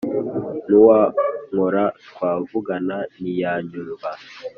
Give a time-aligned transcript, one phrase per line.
[0.69, 4.09] N’uwankora twavugana ntiyanyumva;